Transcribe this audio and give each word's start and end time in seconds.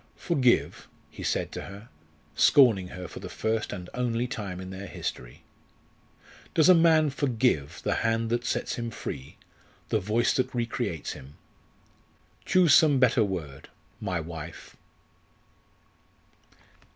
"Forgive?" 0.15 0.87
he 1.11 1.21
said 1.21 1.51
to 1.51 1.61
her, 1.61 1.89
scorning 2.33 2.87
her 2.87 3.07
for 3.07 3.19
the 3.19 3.29
first 3.29 3.71
and 3.71 3.87
only 3.93 4.25
time 4.25 4.59
in 4.59 4.71
their 4.71 4.87
history. 4.87 5.43
"Does 6.55 6.67
a 6.69 6.73
man 6.73 7.11
forgive 7.11 7.83
the 7.83 7.93
hand 8.01 8.31
that 8.31 8.43
sets 8.43 8.77
him 8.77 8.89
free, 8.89 9.35
the 9.89 9.99
voice 9.99 10.33
that 10.37 10.55
recreates 10.55 11.11
him? 11.11 11.35
Choose 12.45 12.73
some 12.73 12.97
better 12.97 13.23
word 13.23 13.69
my 13.99 14.19
wife!" 14.19 14.75